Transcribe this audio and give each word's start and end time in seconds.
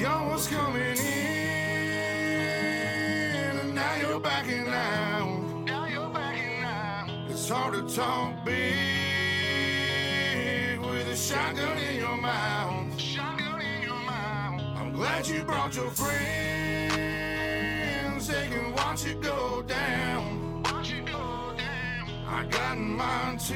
Young 0.00 0.30
was 0.30 0.48
coming 0.48 0.80
in, 0.80 0.96
and 3.60 3.74
now 3.74 3.96
you're 3.96 4.18
backing 4.18 4.66
out. 4.66 5.42
Now 5.66 5.84
you're 5.86 6.08
backing 6.08 6.64
out. 6.64 7.10
It's 7.28 7.46
hard 7.50 7.74
to 7.74 7.82
talk 7.94 8.42
big 8.42 8.56
with 10.80 11.06
a 11.06 11.14
shotgun 11.14 11.76
in 11.76 11.96
your 11.96 12.16
mouth. 12.16 12.98
Shotgun 12.98 13.60
in 13.60 13.82
your 13.82 14.00
mouth. 14.00 14.62
I'm 14.78 14.92
glad 14.94 15.28
you 15.28 15.42
brought 15.42 15.76
your 15.76 15.90
friends. 15.90 16.16
They 18.26 18.48
can 18.48 18.72
watch 18.72 19.04
it 19.04 19.20
go 19.20 19.60
down. 19.60 20.62
Watch 20.62 20.94
it 20.94 21.04
go 21.04 21.52
down. 21.58 22.08
I 22.26 22.46
got 22.48 22.78
mine 22.78 23.36
too. 23.36 23.54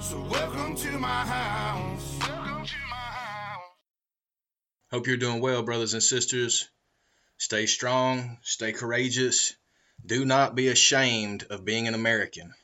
So 0.00 0.20
welcome 0.30 0.76
to 0.76 0.96
my 0.96 1.26
house. 1.26 2.35
Hope 4.92 5.08
you're 5.08 5.16
doing 5.16 5.40
well, 5.40 5.64
brothers 5.64 5.94
and 5.94 6.02
sisters. 6.02 6.68
Stay 7.38 7.66
strong, 7.66 8.38
stay 8.42 8.72
courageous. 8.72 9.56
Do 10.04 10.24
not 10.24 10.54
be 10.54 10.68
ashamed 10.68 11.44
of 11.50 11.64
being 11.64 11.88
an 11.88 11.94
American, 11.94 12.54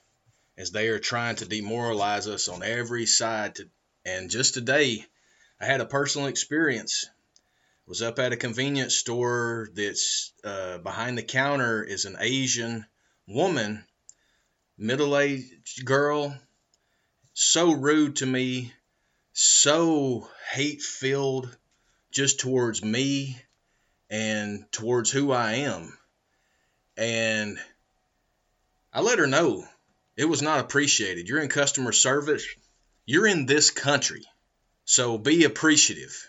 as 0.56 0.70
they 0.70 0.86
are 0.88 1.00
trying 1.00 1.34
to 1.36 1.46
demoralize 1.46 2.28
us 2.28 2.46
on 2.46 2.62
every 2.62 3.06
side. 3.06 3.56
To, 3.56 3.68
and 4.04 4.30
just 4.30 4.54
today, 4.54 5.04
I 5.60 5.64
had 5.64 5.80
a 5.80 5.84
personal 5.84 6.28
experience. 6.28 7.10
Was 7.86 8.02
up 8.02 8.20
at 8.20 8.32
a 8.32 8.36
convenience 8.36 8.94
store 8.94 9.68
that's 9.74 10.32
uh, 10.44 10.78
behind 10.78 11.18
the 11.18 11.24
counter 11.24 11.82
is 11.82 12.04
an 12.04 12.18
Asian 12.20 12.86
woman, 13.26 13.84
middle-aged 14.78 15.84
girl, 15.84 16.38
so 17.34 17.72
rude 17.72 18.16
to 18.16 18.26
me, 18.26 18.72
so 19.32 20.28
hate-filled 20.52 21.56
just 22.12 22.40
towards 22.40 22.84
me 22.84 23.42
and 24.10 24.70
towards 24.70 25.10
who 25.10 25.32
I 25.32 25.52
am. 25.54 25.96
And 26.96 27.58
I 28.92 29.00
let 29.00 29.18
her 29.18 29.26
know 29.26 29.66
it 30.16 30.26
was 30.26 30.42
not 30.42 30.60
appreciated. 30.60 31.28
You're 31.28 31.40
in 31.40 31.48
customer 31.48 31.92
service, 31.92 32.46
you're 33.06 33.26
in 33.26 33.46
this 33.46 33.70
country, 33.70 34.24
so 34.84 35.16
be 35.16 35.44
appreciative. 35.44 36.28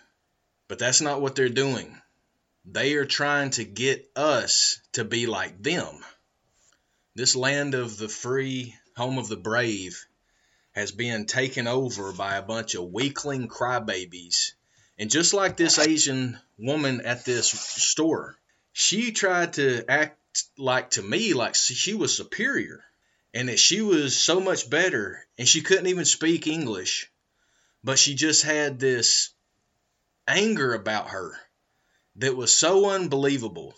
But 0.70 0.80
that's 0.80 1.02
not 1.02 1.22
what 1.22 1.36
they're 1.36 1.50
doing. 1.50 2.02
They 2.66 2.94
are 2.94 3.06
trying 3.06 3.50
to 3.52 3.66
get 3.66 4.10
us 4.16 4.80
to 4.94 5.04
be 5.04 5.28
like 5.28 5.62
them. 5.62 6.00
This 7.14 7.36
land 7.36 7.76
of 7.76 7.98
the 7.98 8.08
free, 8.08 8.74
home 8.96 9.18
of 9.18 9.28
the 9.28 9.38
brave, 9.38 10.06
has 10.72 10.94
been 10.94 11.26
taken 11.26 11.68
over 11.68 12.14
by 12.14 12.38
a 12.38 12.42
bunch 12.42 12.74
of 12.74 12.86
weakling 12.86 13.50
crybabies. 13.50 14.54
And 14.98 15.10
just 15.10 15.34
like 15.34 15.58
this 15.58 15.80
Asian 15.80 16.40
woman 16.58 17.02
at 17.02 17.26
this 17.26 17.50
store, 17.50 18.38
she 18.74 19.12
tried 19.12 19.54
to 19.54 19.84
act 19.90 20.20
like 20.58 20.92
to 20.92 21.02
me 21.02 21.34
like 21.34 21.56
she 21.56 21.94
was 21.94 22.16
superior 22.16 22.84
and 23.34 23.50
that 23.50 23.60
she 23.60 23.82
was 23.82 24.16
so 24.16 24.40
much 24.40 24.70
better 24.70 25.26
and 25.38 25.48
she 25.48 25.62
couldn't 25.62 25.88
even 25.88 26.06
speak 26.06 26.48
English, 26.48 27.12
but 27.84 27.98
she 28.00 28.16
just 28.16 28.44
had 28.44 28.80
this 28.80 29.30
anger 30.28 30.74
about 30.74 31.10
her 31.10 31.34
that 32.18 32.36
was 32.36 32.56
so 32.56 32.90
unbelievable. 32.90 33.76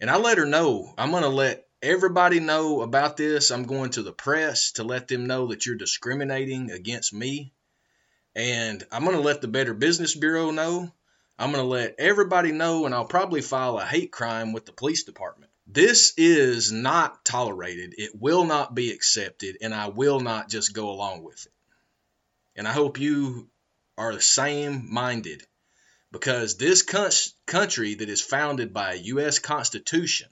And 0.00 0.10
I 0.10 0.16
let 0.16 0.38
her 0.38 0.46
know 0.46 0.94
I'm 0.96 1.10
going 1.10 1.22
to 1.22 1.28
let 1.28 1.66
everybody 1.82 2.40
know 2.40 2.80
about 2.80 3.16
this. 3.16 3.50
I'm 3.50 3.64
going 3.64 3.90
to 3.90 4.02
the 4.02 4.12
press 4.12 4.72
to 4.72 4.84
let 4.84 5.08
them 5.08 5.26
know 5.26 5.48
that 5.48 5.66
you're 5.66 5.76
discriminating 5.76 6.70
against 6.70 7.12
me. 7.12 7.52
And 8.34 8.82
I'm 8.90 9.04
going 9.04 9.16
to 9.16 9.22
let 9.22 9.40
the 9.40 9.48
Better 9.48 9.74
Business 9.74 10.14
Bureau 10.14 10.50
know. 10.50 10.90
I'm 11.38 11.52
going 11.52 11.62
to 11.62 11.68
let 11.68 11.96
everybody 11.98 12.52
know, 12.52 12.86
and 12.86 12.94
I'll 12.94 13.04
probably 13.04 13.42
file 13.42 13.78
a 13.78 13.84
hate 13.84 14.12
crime 14.12 14.52
with 14.52 14.64
the 14.64 14.72
police 14.72 15.04
department. 15.04 15.50
This 15.66 16.12
is 16.16 16.72
not 16.72 17.24
tolerated. 17.24 17.94
It 17.98 18.12
will 18.14 18.44
not 18.44 18.74
be 18.74 18.90
accepted, 18.90 19.56
and 19.60 19.74
I 19.74 19.88
will 19.88 20.20
not 20.20 20.48
just 20.48 20.74
go 20.74 20.90
along 20.90 21.24
with 21.24 21.46
it. 21.46 21.52
And 22.56 22.68
I 22.68 22.72
hope 22.72 22.98
you 22.98 23.48
are 23.96 24.12
the 24.12 24.20
same 24.20 24.92
minded 24.92 25.42
because 26.10 26.56
this 26.56 26.82
country 27.46 27.94
that 27.94 28.08
is 28.08 28.20
founded 28.20 28.72
by 28.72 28.92
a 28.92 29.02
U.S. 29.14 29.38
Constitution 29.38 30.28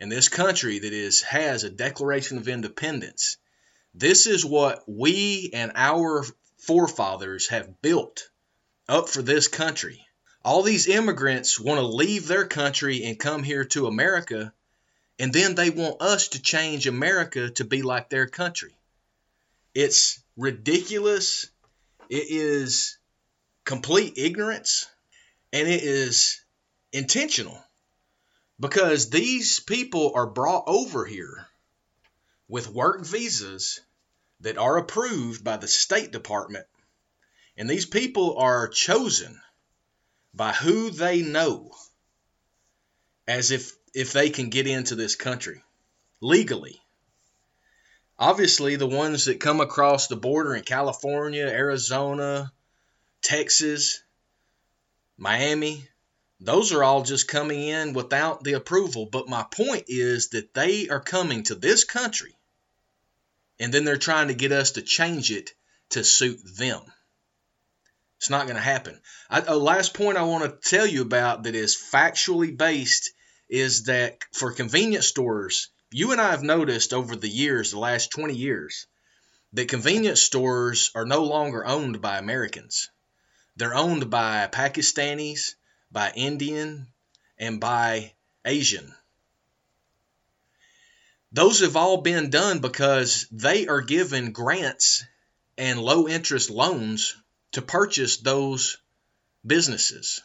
and 0.00 0.10
this 0.10 0.28
country 0.28 0.80
that 0.80 0.92
is 0.92 1.22
has 1.22 1.64
a 1.64 1.70
Declaration 1.70 2.38
of 2.38 2.48
Independence, 2.48 3.36
this 3.94 4.26
is 4.26 4.44
what 4.44 4.82
we 4.88 5.50
and 5.54 5.72
our 5.76 6.24
forefathers 6.66 7.48
have 7.48 7.80
built 7.82 8.28
up 8.88 9.08
for 9.08 9.22
this 9.22 9.48
country. 9.48 10.06
All 10.44 10.62
these 10.62 10.88
immigrants 10.88 11.58
want 11.58 11.80
to 11.80 11.86
leave 11.86 12.26
their 12.26 12.46
country 12.46 13.04
and 13.04 13.18
come 13.18 13.42
here 13.42 13.64
to 13.66 13.86
America, 13.86 14.52
and 15.18 15.32
then 15.32 15.54
they 15.54 15.70
want 15.70 16.02
us 16.02 16.28
to 16.28 16.42
change 16.42 16.86
America 16.86 17.50
to 17.50 17.64
be 17.64 17.82
like 17.82 18.10
their 18.10 18.26
country. 18.26 18.76
It's 19.74 20.22
ridiculous. 20.36 21.50
It 22.08 22.26
is 22.28 22.98
complete 23.64 24.18
ignorance, 24.18 24.86
and 25.52 25.66
it 25.66 25.82
is 25.82 26.44
intentional 26.92 27.58
because 28.60 29.10
these 29.10 29.60
people 29.60 30.12
are 30.14 30.26
brought 30.26 30.64
over 30.66 31.04
here 31.04 31.46
with 32.48 32.68
work 32.68 33.04
visas 33.04 33.80
that 34.44 34.58
are 34.58 34.76
approved 34.76 35.42
by 35.42 35.56
the 35.56 35.66
State 35.66 36.12
Department. 36.12 36.66
And 37.56 37.68
these 37.68 37.86
people 37.86 38.36
are 38.36 38.68
chosen 38.68 39.40
by 40.34 40.52
who 40.52 40.90
they 40.90 41.22
know 41.22 41.72
as 43.26 43.50
if 43.50 43.72
if 43.94 44.12
they 44.12 44.28
can 44.28 44.50
get 44.50 44.66
into 44.66 44.96
this 44.96 45.16
country 45.16 45.62
legally. 46.20 46.78
Obviously, 48.18 48.76
the 48.76 48.86
ones 48.86 49.24
that 49.24 49.40
come 49.40 49.62
across 49.62 50.08
the 50.08 50.16
border 50.16 50.54
in 50.54 50.62
California, 50.62 51.46
Arizona, 51.46 52.52
Texas, 53.22 54.02
Miami, 55.16 55.88
those 56.38 56.72
are 56.72 56.84
all 56.84 57.02
just 57.02 57.28
coming 57.28 57.62
in 57.62 57.94
without 57.94 58.44
the 58.44 58.52
approval. 58.52 59.06
But 59.06 59.26
my 59.28 59.44
point 59.44 59.84
is 59.88 60.28
that 60.30 60.52
they 60.52 60.90
are 60.90 61.00
coming 61.00 61.44
to 61.44 61.54
this 61.54 61.84
country 61.84 62.36
and 63.58 63.72
then 63.72 63.84
they're 63.84 63.96
trying 63.96 64.28
to 64.28 64.34
get 64.34 64.52
us 64.52 64.72
to 64.72 64.82
change 64.82 65.30
it 65.30 65.52
to 65.90 66.04
suit 66.04 66.40
them. 66.56 66.82
It's 68.18 68.30
not 68.30 68.46
going 68.46 68.56
to 68.56 68.62
happen. 68.62 69.00
I, 69.28 69.40
a 69.40 69.56
last 69.56 69.94
point 69.94 70.16
I 70.16 70.22
want 70.22 70.44
to 70.44 70.70
tell 70.70 70.86
you 70.86 71.02
about 71.02 71.42
that 71.42 71.54
is 71.54 71.76
factually 71.76 72.56
based 72.56 73.10
is 73.48 73.84
that 73.84 74.18
for 74.32 74.52
convenience 74.52 75.06
stores, 75.06 75.68
you 75.90 76.12
and 76.12 76.20
I 76.20 76.30
have 76.30 76.42
noticed 76.42 76.92
over 76.92 77.14
the 77.16 77.28
years, 77.28 77.70
the 77.70 77.78
last 77.78 78.10
20 78.10 78.34
years, 78.34 78.86
that 79.52 79.68
convenience 79.68 80.20
stores 80.20 80.90
are 80.94 81.06
no 81.06 81.24
longer 81.24 81.64
owned 81.64 82.00
by 82.00 82.18
Americans. 82.18 82.88
They're 83.56 83.74
owned 83.74 84.10
by 84.10 84.48
Pakistanis, 84.50 85.54
by 85.92 86.10
Indian, 86.16 86.88
and 87.38 87.60
by 87.60 88.14
Asian. 88.44 88.94
Those 91.34 91.60
have 91.60 91.74
all 91.74 91.96
been 91.96 92.30
done 92.30 92.60
because 92.60 93.26
they 93.32 93.66
are 93.66 93.80
given 93.80 94.30
grants 94.30 95.02
and 95.58 95.80
low 95.80 96.06
interest 96.06 96.48
loans 96.48 97.16
to 97.52 97.60
purchase 97.60 98.18
those 98.18 98.78
businesses. 99.44 100.20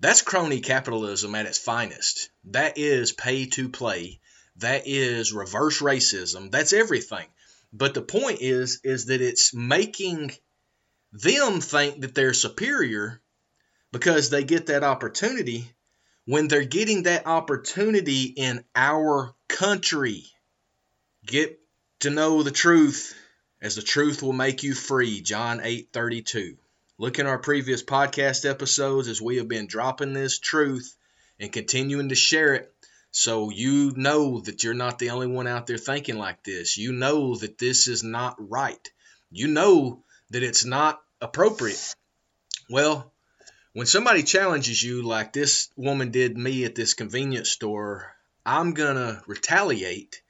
That's 0.00 0.22
crony 0.22 0.60
capitalism 0.60 1.34
at 1.34 1.44
its 1.44 1.58
finest. 1.58 2.30
That 2.44 2.78
is 2.78 3.12
pay 3.12 3.44
to 3.50 3.68
play. 3.68 4.18
That 4.56 4.84
is 4.86 5.34
reverse 5.34 5.82
racism. 5.82 6.50
That's 6.50 6.72
everything. 6.72 7.26
But 7.70 7.92
the 7.92 8.00
point 8.00 8.40
is 8.40 8.80
is 8.84 9.06
that 9.06 9.20
it's 9.20 9.52
making 9.52 10.32
them 11.12 11.60
think 11.60 12.00
that 12.00 12.14
they're 12.14 12.32
superior 12.32 13.20
because 13.92 14.30
they 14.30 14.44
get 14.44 14.66
that 14.66 14.84
opportunity 14.84 15.70
when 16.26 16.48
they're 16.48 16.64
getting 16.64 17.04
that 17.04 17.26
opportunity 17.26 18.24
in 18.24 18.64
our 18.74 19.34
country. 19.48 20.24
Get 21.24 21.60
to 22.00 22.10
know 22.10 22.42
the 22.42 22.50
truth 22.50 23.14
as 23.60 23.76
the 23.76 23.82
truth 23.82 24.22
will 24.22 24.32
make 24.32 24.62
you 24.62 24.74
free. 24.74 25.20
John 25.20 25.60
8:32. 25.60 26.56
Look 26.98 27.18
in 27.18 27.26
our 27.26 27.38
previous 27.38 27.82
podcast 27.82 28.48
episodes 28.48 29.08
as 29.08 29.20
we 29.20 29.36
have 29.36 29.48
been 29.48 29.66
dropping 29.66 30.12
this 30.12 30.38
truth 30.38 30.96
and 31.38 31.52
continuing 31.52 32.08
to 32.10 32.14
share 32.14 32.54
it 32.54 32.72
so 33.10 33.50
you 33.50 33.92
know 33.94 34.40
that 34.40 34.64
you're 34.64 34.74
not 34.74 34.98
the 34.98 35.10
only 35.10 35.26
one 35.26 35.46
out 35.46 35.66
there 35.66 35.78
thinking 35.78 36.16
like 36.16 36.42
this. 36.44 36.78
You 36.78 36.92
know 36.92 37.36
that 37.36 37.58
this 37.58 37.86
is 37.86 38.02
not 38.02 38.36
right. 38.38 38.90
You 39.30 39.48
know 39.48 40.02
that 40.30 40.42
it's 40.42 40.64
not 40.64 41.02
appropriate. 41.20 41.94
Well, 42.70 43.11
when 43.74 43.86
somebody 43.86 44.22
challenges 44.22 44.82
you 44.82 45.02
like 45.02 45.32
this 45.32 45.70
woman 45.76 46.10
did 46.10 46.36
me 46.36 46.64
at 46.64 46.74
this 46.74 46.92
convenience 46.94 47.50
store, 47.50 48.14
I'm 48.44 48.74
going 48.74 48.96
to 48.96 49.22
retaliate 49.26 50.20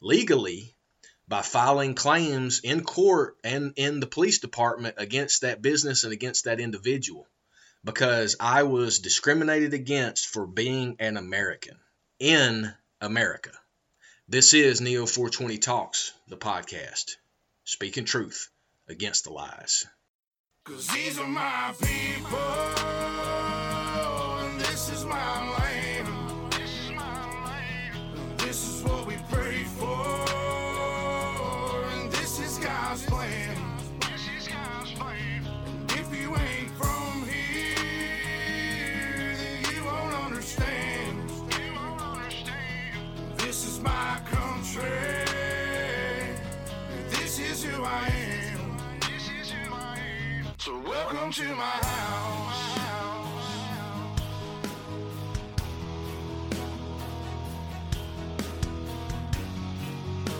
legally 0.00 0.74
by 1.26 1.42
filing 1.42 1.94
claims 1.94 2.60
in 2.60 2.82
court 2.82 3.36
and 3.42 3.72
in 3.76 4.00
the 4.00 4.06
police 4.06 4.40
department 4.40 4.96
against 4.98 5.42
that 5.42 5.62
business 5.62 6.04
and 6.04 6.12
against 6.12 6.44
that 6.44 6.60
individual 6.60 7.26
because 7.84 8.36
I 8.38 8.64
was 8.64 8.98
discriminated 8.98 9.72
against 9.72 10.26
for 10.26 10.46
being 10.46 10.96
an 10.98 11.16
American 11.16 11.78
in 12.18 12.70
America. 13.00 13.52
This 14.28 14.52
is 14.52 14.80
Neo 14.80 15.06
420 15.06 15.58
Talks, 15.58 16.12
the 16.28 16.36
podcast, 16.36 17.16
speaking 17.64 18.04
truth 18.04 18.50
against 18.88 19.24
the 19.24 19.32
lies. 19.32 19.86
Cause 20.70 20.86
these 20.88 21.18
are 21.18 21.26
my 21.26 21.74
people, 21.82 22.38
and 24.38 24.60
this 24.60 24.88
is 24.92 25.04
my 25.04 25.50
land. 25.50 25.59
Welcome 51.00 51.32
to 51.32 51.54
my 51.54 51.64
house. 51.64 52.89